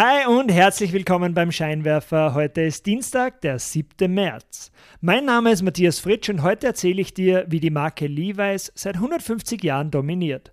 [0.00, 2.32] Hi und herzlich willkommen beim Scheinwerfer.
[2.32, 4.14] Heute ist Dienstag, der 7.
[4.14, 4.70] März.
[5.00, 8.94] Mein Name ist Matthias Fritsch und heute erzähle ich dir, wie die Marke Levi's seit
[8.94, 10.52] 150 Jahren dominiert.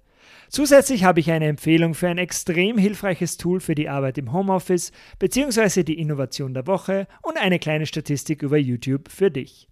[0.50, 4.92] Zusätzlich habe ich eine Empfehlung für ein extrem hilfreiches Tool für die Arbeit im Homeoffice
[5.20, 5.84] bzw.
[5.84, 9.68] die Innovation der Woche und eine kleine Statistik über YouTube für dich.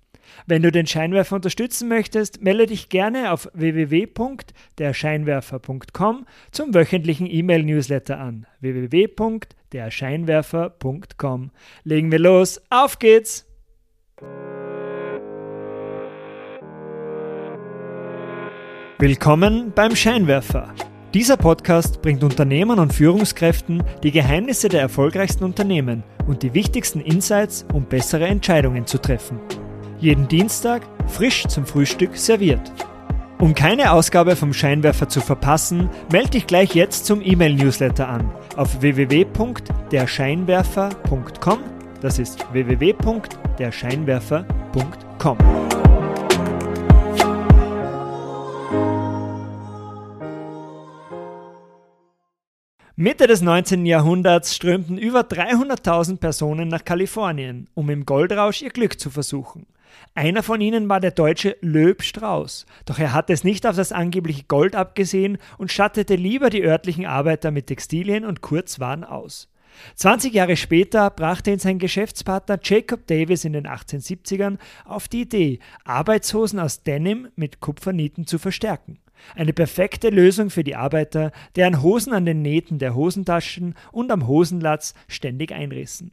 [0.46, 8.46] Wenn du den Scheinwerfer unterstützen möchtest, melde dich gerne auf www.derscheinwerfer.com zum wöchentlichen E-Mail-Newsletter an.
[8.62, 9.63] www.derscheinwerfer.com.
[11.84, 13.46] Legen wir los, auf geht's!
[19.00, 20.74] Willkommen beim Scheinwerfer.
[21.14, 27.66] Dieser Podcast bringt Unternehmern und Führungskräften die Geheimnisse der erfolgreichsten Unternehmen und die wichtigsten Insights,
[27.74, 29.40] um bessere Entscheidungen zu treffen.
[30.00, 32.72] Jeden Dienstag frisch zum Frühstück serviert.
[33.44, 38.82] Um keine Ausgabe vom Scheinwerfer zu verpassen, melde dich gleich jetzt zum E-Mail-Newsletter an auf
[38.82, 41.60] www.derscheinwerfer.com.
[42.00, 45.38] Das ist www.derscheinwerfer.com.
[52.96, 53.86] Mitte des 19.
[53.86, 59.66] Jahrhunderts strömten über 300.000 Personen nach Kalifornien, um im Goldrausch ihr Glück zu versuchen.
[60.16, 63.92] Einer von ihnen war der deutsche Löb Strauß, doch er hatte es nicht auf das
[63.92, 69.50] angebliche Gold abgesehen und stattete lieber die örtlichen Arbeiter mit Textilien und Kurzwaren aus.
[69.96, 75.60] 20 Jahre später brachte ihn sein Geschäftspartner Jacob Davis in den 1870ern auf die Idee,
[75.84, 79.00] Arbeitshosen aus Denim mit Kupfernieten zu verstärken.
[79.36, 84.28] Eine perfekte Lösung für die Arbeiter, deren Hosen an den Nähten der Hosentaschen und am
[84.28, 86.12] Hosenlatz ständig einrissen.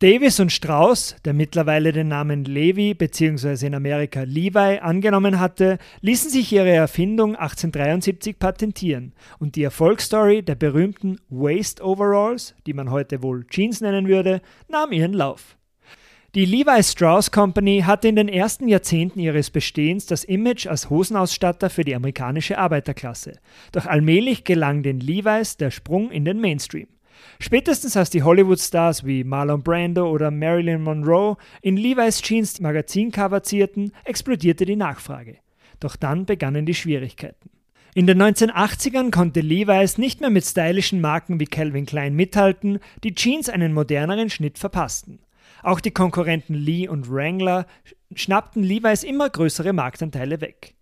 [0.00, 3.66] Davis und Strauss, der mittlerweile den Namen Levi bzw.
[3.66, 10.54] in Amerika Levi angenommen hatte, ließen sich ihre Erfindung 1873 patentieren und die Erfolgsstory der
[10.54, 15.56] berühmten Waist Overalls, die man heute wohl Jeans nennen würde, nahm ihren Lauf.
[16.36, 21.70] Die Levi Strauss Company hatte in den ersten Jahrzehnten ihres Bestehens das Image als Hosenausstatter
[21.70, 23.40] für die amerikanische Arbeiterklasse.
[23.72, 26.86] Doch allmählich gelang den Levi's der Sprung in den Mainstream.
[27.40, 33.92] Spätestens als die Hollywood-Stars wie Marlon Brando oder Marilyn Monroe in Levi's Jeans Magazincover zierten,
[34.04, 35.38] explodierte die Nachfrage.
[35.80, 37.50] Doch dann begannen die Schwierigkeiten.
[37.94, 43.14] In den 1980ern konnte Levi's nicht mehr mit stylischen Marken wie Calvin Klein mithalten, die
[43.14, 45.20] Jeans einen moderneren Schnitt verpassten.
[45.62, 47.66] Auch die Konkurrenten Lee und Wrangler
[48.14, 50.74] schnappten Levi's immer größere Marktanteile weg.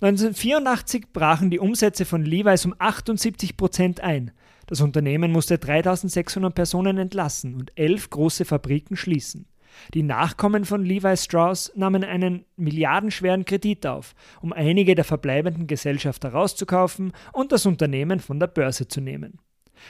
[0.00, 4.32] 1984 brachen die Umsätze von Levi's um 78 Prozent ein.
[4.66, 9.46] Das Unternehmen musste 3600 Personen entlassen und elf große Fabriken schließen.
[9.92, 16.30] Die Nachkommen von Levi Strauss nahmen einen milliardenschweren Kredit auf, um einige der verbleibenden Gesellschafter
[16.30, 19.38] rauszukaufen und das Unternehmen von der Börse zu nehmen.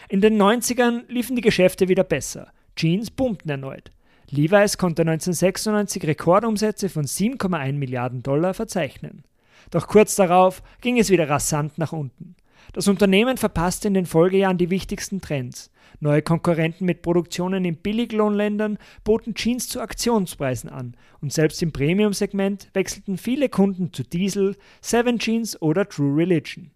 [0.09, 2.53] In den 90ern liefen die Geschäfte wieder besser.
[2.77, 3.93] Jeans boomten erneut.
[4.31, 9.23] Levi's konnte 1996 Rekordumsätze von 7,1 Milliarden Dollar verzeichnen.
[9.71, 12.34] Doch kurz darauf ging es wieder rasant nach unten.
[12.75, 15.71] Das Unternehmen verpasste in den Folgejahren die wichtigsten Trends.
[16.01, 22.71] Neue Konkurrenten mit Produktionen in Billiglohnländern boten Jeans zu Aktionspreisen an und selbst im Premium-Segment
[22.75, 26.73] wechselten viele Kunden zu Diesel, Seven Jeans oder True Religion.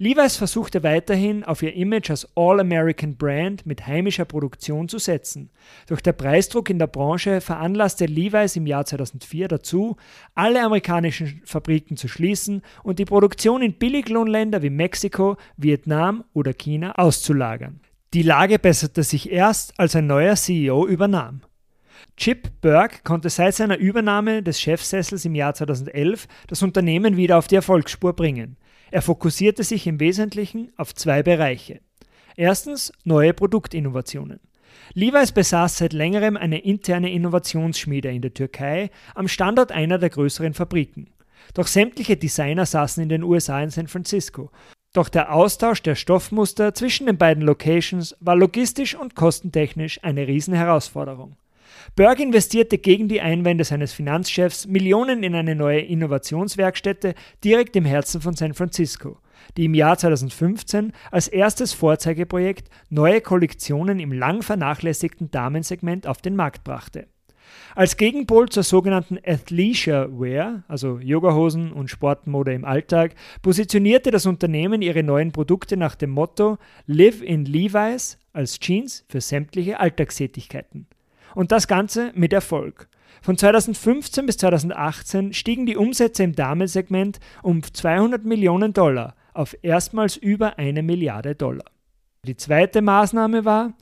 [0.00, 5.50] Levi's versuchte weiterhin auf ihr Image als All-American Brand mit heimischer Produktion zu setzen.
[5.88, 9.96] Doch der Preisdruck in der Branche veranlasste Levi's im Jahr 2004 dazu,
[10.36, 16.92] alle amerikanischen Fabriken zu schließen und die Produktion in Billiglohnländer wie Mexiko, Vietnam oder China
[16.92, 17.80] auszulagern.
[18.14, 21.40] Die Lage besserte sich erst, als ein neuer CEO übernahm.
[22.16, 27.48] Chip Burke konnte seit seiner Übernahme des Chefsessels im Jahr 2011 das Unternehmen wieder auf
[27.48, 28.56] die Erfolgsspur bringen.
[28.90, 31.80] Er fokussierte sich im Wesentlichen auf zwei Bereiche.
[32.36, 34.40] Erstens neue Produktinnovationen.
[34.94, 40.54] Levi's besaß seit längerem eine interne Innovationsschmiede in der Türkei am Standort einer der größeren
[40.54, 41.10] Fabriken.
[41.54, 44.50] Doch sämtliche Designer saßen in den USA in San Francisco.
[44.94, 51.36] Doch der Austausch der Stoffmuster zwischen den beiden Locations war logistisch und kostentechnisch eine Riesenherausforderung.
[51.96, 58.20] Berg investierte gegen die Einwände seines Finanzchefs Millionen in eine neue Innovationswerkstätte direkt im Herzen
[58.20, 59.18] von San Francisco,
[59.56, 66.36] die im Jahr 2015 als erstes Vorzeigeprojekt neue Kollektionen im lang vernachlässigten Damensegment auf den
[66.36, 67.06] Markt brachte.
[67.74, 74.82] Als Gegenpol zur sogenannten Athleisure Wear, also Yogahosen und Sportmode im Alltag, positionierte das Unternehmen
[74.82, 80.86] ihre neuen Produkte nach dem Motto Live in Levi's als Jeans für sämtliche Alltagstätigkeiten.
[81.38, 82.88] Und das Ganze mit Erfolg.
[83.22, 90.16] Von 2015 bis 2018 stiegen die Umsätze im Damensegment um 200 Millionen Dollar auf erstmals
[90.16, 91.66] über eine Milliarde Dollar.
[92.24, 93.74] Die zweite Maßnahme war,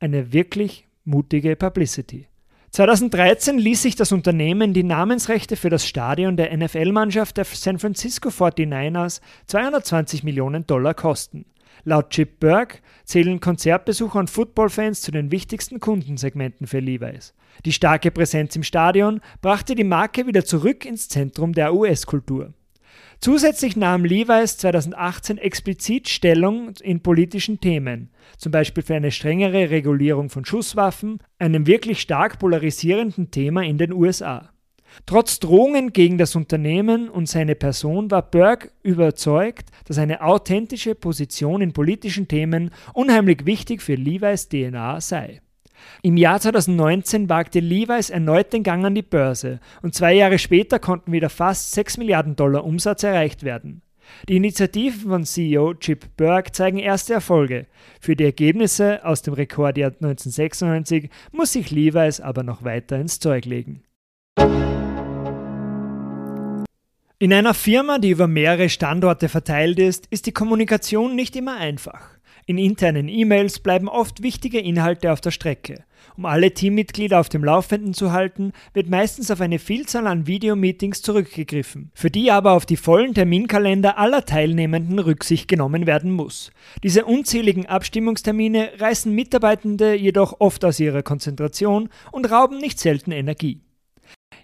[0.00, 2.26] eine wirklich mutige Publicity.
[2.72, 8.30] 2013 ließ sich das Unternehmen die Namensrechte für das Stadion der NFL-Mannschaft der San Francisco
[8.30, 11.44] 49ers 220 Millionen Dollar kosten.
[11.84, 17.34] Laut Chip Burke zählen Konzertbesucher und Footballfans zu den wichtigsten Kundensegmenten für Levi's.
[17.64, 22.52] Die starke Präsenz im Stadion brachte die Marke wieder zurück ins Zentrum der US-Kultur.
[23.20, 30.30] Zusätzlich nahm Levi's 2018 explizit Stellung in politischen Themen, zum Beispiel für eine strengere Regulierung
[30.30, 34.50] von Schusswaffen, einem wirklich stark polarisierenden Thema in den USA.
[35.06, 41.60] Trotz Drohungen gegen das Unternehmen und seine Person war Burke überzeugt, dass eine authentische Position
[41.62, 45.40] in politischen Themen unheimlich wichtig für Levi's DNA sei.
[46.02, 50.78] Im Jahr 2019 wagte Levi's erneut den Gang an die Börse und zwei Jahre später
[50.78, 53.82] konnten wieder fast 6 Milliarden Dollar Umsatz erreicht werden.
[54.28, 57.66] Die Initiativen von CEO Chip Burke zeigen erste Erfolge.
[58.00, 63.44] Für die Ergebnisse aus dem Rekordjahr 1996 muss sich Levi's aber noch weiter ins Zeug
[63.44, 63.82] legen.
[67.20, 72.10] In einer Firma, die über mehrere Standorte verteilt ist, ist die Kommunikation nicht immer einfach.
[72.46, 75.82] In internen E-Mails bleiben oft wichtige Inhalte auf der Strecke.
[76.16, 81.02] Um alle Teammitglieder auf dem Laufenden zu halten, wird meistens auf eine Vielzahl an Videomeetings
[81.02, 86.52] zurückgegriffen, für die aber auf die vollen Terminkalender aller Teilnehmenden Rücksicht genommen werden muss.
[86.84, 93.60] Diese unzähligen Abstimmungstermine reißen Mitarbeitende jedoch oft aus ihrer Konzentration und rauben nicht selten Energie.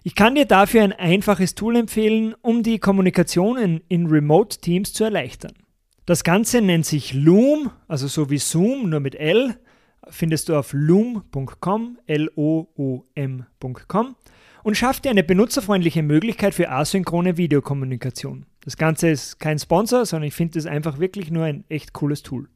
[0.07, 4.93] Ich kann dir dafür ein einfaches Tool empfehlen, um die Kommunikation in, in Remote Teams
[4.93, 5.53] zu erleichtern.
[6.05, 9.55] Das Ganze nennt sich Loom, also so wie Zoom, nur mit L.
[10.07, 13.55] Findest du auf loom.com, L-O-O-M.com
[14.61, 18.45] und schafft dir eine benutzerfreundliche Möglichkeit für asynchrone Videokommunikation.
[18.63, 22.21] Das Ganze ist kein Sponsor, sondern ich finde es einfach wirklich nur ein echt cooles
[22.21, 22.47] Tool.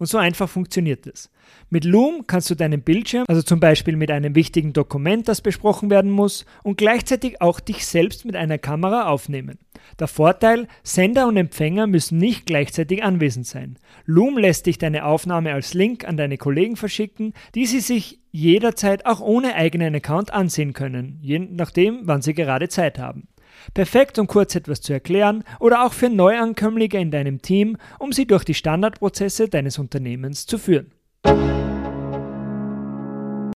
[0.00, 1.30] Und so einfach funktioniert es.
[1.68, 5.90] Mit Loom kannst du deinen Bildschirm, also zum Beispiel mit einem wichtigen Dokument, das besprochen
[5.90, 9.58] werden muss, und gleichzeitig auch dich selbst mit einer Kamera aufnehmen.
[9.98, 13.78] Der Vorteil, Sender und Empfänger müssen nicht gleichzeitig anwesend sein.
[14.06, 19.04] Loom lässt dich deine Aufnahme als Link an deine Kollegen verschicken, die sie sich jederzeit
[19.04, 23.28] auch ohne eigenen Account ansehen können, je nachdem, wann sie gerade Zeit haben.
[23.74, 28.26] Perfekt, um kurz etwas zu erklären oder auch für Neuankömmlinge in deinem Team, um sie
[28.26, 30.92] durch die Standardprozesse deines Unternehmens zu führen.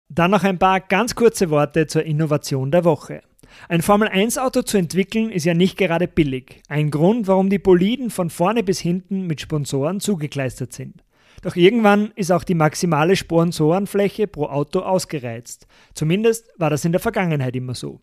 [0.09, 3.21] Dann noch ein paar ganz kurze Worte zur Innovation der Woche.
[3.67, 6.61] Ein Formel-1-Auto zu entwickeln ist ja nicht gerade billig.
[6.67, 11.03] Ein Grund, warum die Boliden von vorne bis hinten mit Sponsoren zugekleistert sind.
[11.41, 15.67] Doch irgendwann ist auch die maximale Sponsorenfläche pro Auto ausgereizt.
[15.93, 17.99] Zumindest war das in der Vergangenheit immer so.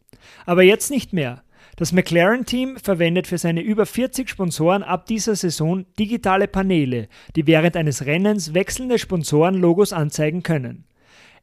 [0.47, 1.43] Aber jetzt nicht mehr.
[1.81, 7.75] Das McLaren-Team verwendet für seine über 40 Sponsoren ab dieser Saison digitale Paneele, die während
[7.75, 10.85] eines Rennens wechselnde Sponsorenlogos anzeigen können.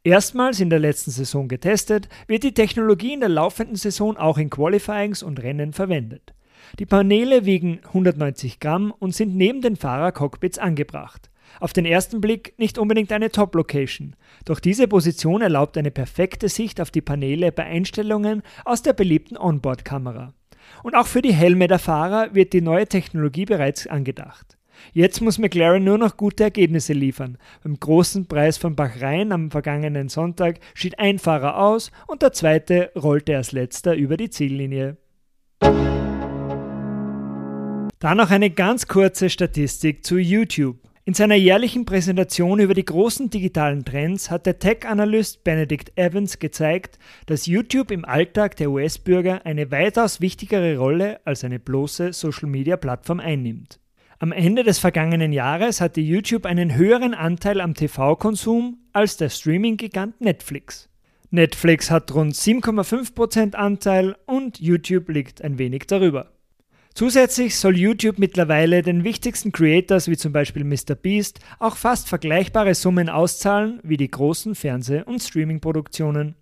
[0.04, 4.52] Erstmals in der letzten Saison getestet, wird die Technologie in der laufenden Saison auch in
[4.52, 6.36] Qualifyings und Rennen verwendet.
[6.78, 11.32] Die Paneele wiegen 190 Gramm und sind neben den Fahrercockpits angebracht.
[11.60, 14.16] Auf den ersten Blick nicht unbedingt eine Top-Location,
[14.46, 19.38] doch diese Position erlaubt eine perfekte Sicht auf die Paneele bei Einstellungen aus der beliebten
[19.38, 20.34] Onboard-Kamera.
[20.84, 24.58] Und auch für die Helme der Fahrer wird die neue Technologie bereits angedacht.
[24.94, 27.38] Jetzt muss McLaren nur noch gute Ergebnisse liefern.
[27.64, 32.92] Beim großen Preis von Bahrain am vergangenen Sonntag schied ein Fahrer aus und der zweite
[32.96, 34.98] rollte als letzter über die Ziellinie.
[38.00, 40.78] Dann noch eine ganz kurze Statistik zu YouTube.
[41.08, 47.00] In seiner jährlichen Präsentation über die großen digitalen Trends hat der Tech-Analyst Benedict Evans gezeigt,
[47.28, 53.80] dass YouTube im Alltag der US-Bürger eine weitaus wichtigere Rolle als eine bloße Social-Media-Plattform einnimmt.
[54.20, 60.20] Am Ende des vergangenen Jahres hatte YouTube einen höheren Anteil am TV-Konsum als der Streaming-Gigant
[60.20, 60.90] Netflix.
[61.30, 66.37] Netflix hat rund 7,5% Anteil und YouTube liegt ein wenig darüber.
[66.98, 73.08] Zusätzlich soll YouTube mittlerweile den wichtigsten Creators wie zum Beispiel MrBeast auch fast vergleichbare Summen
[73.08, 76.34] auszahlen wie die großen Fernseh- und Streaming-Produktionen.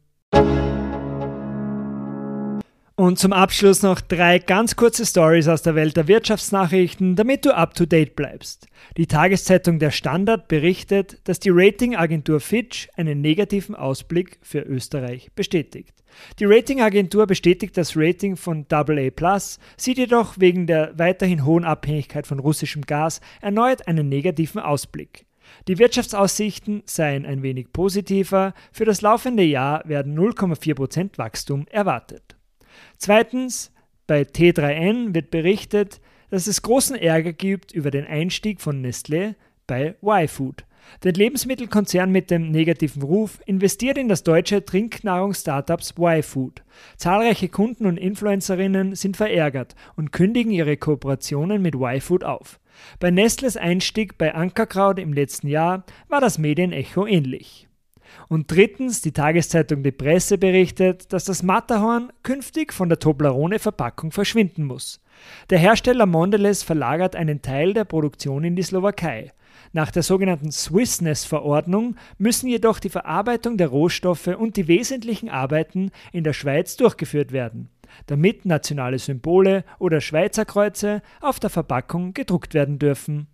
[2.98, 7.54] Und zum Abschluss noch drei ganz kurze Stories aus der Welt der Wirtschaftsnachrichten, damit du
[7.54, 8.68] up to date bleibst.
[8.96, 15.94] Die Tageszeitung Der Standard berichtet, dass die Ratingagentur Fitch einen negativen Ausblick für Österreich bestätigt.
[16.40, 19.40] Die Ratingagentur bestätigt das Rating von AA+,
[19.75, 25.25] sieht jedoch wegen der weiterhin hohen Abhängigkeit von russischem Gas erneut einen negativen Ausblick.
[25.68, 32.35] Die Wirtschaftsaussichten seien ein wenig positiver, für das laufende Jahr werden 0,4% Wachstum erwartet.
[32.98, 33.72] Zweitens,
[34.08, 39.36] bei T3N wird berichtet, dass es großen Ärger gibt über den Einstieg von Nestlé
[39.67, 40.65] bei Y-Food.
[41.03, 46.63] Der Lebensmittelkonzern mit dem negativen Ruf investiert in das deutsche Trinknahrungs-Startups Y-Food.
[46.98, 52.60] Zahlreiche Kunden und Influencerinnen sind verärgert und kündigen ihre Kooperationen mit Y-Food auf.
[53.00, 57.67] Bei Nestles Einstieg bei Ankerkraut im letzten Jahr war das Medienecho ähnlich.
[58.28, 64.66] Und drittens, die Tageszeitung Die Presse berichtet, dass das Matterhorn künftig von der Toblerone-Verpackung verschwinden
[64.66, 65.02] muss.
[65.50, 69.32] Der Hersteller Mondelez verlagert einen Teil der Produktion in die Slowakei.
[69.74, 76.24] Nach der sogenannten Swissness-Verordnung müssen jedoch die Verarbeitung der Rohstoffe und die wesentlichen Arbeiten in
[76.24, 77.70] der Schweiz durchgeführt werden,
[78.08, 83.28] damit nationale Symbole oder Schweizer Kreuze auf der Verpackung gedruckt werden dürfen.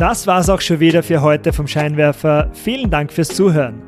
[0.00, 2.48] Das war's auch schon wieder für heute vom Scheinwerfer.
[2.54, 3.82] Vielen Dank fürs Zuhören.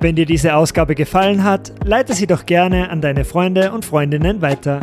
[0.00, 4.40] Wenn dir diese Ausgabe gefallen hat, leite sie doch gerne an deine Freunde und Freundinnen
[4.40, 4.80] weiter.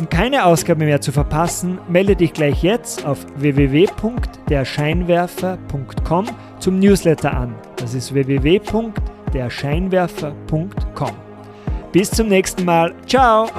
[0.00, 6.24] Um keine Ausgabe mehr zu verpassen, melde dich gleich jetzt auf www.derscheinwerfer.com
[6.58, 7.54] zum Newsletter an.
[7.76, 11.12] Das ist www.derscheinwerfer.com.
[11.92, 12.94] Bis zum nächsten Mal.
[13.06, 13.50] Ciao!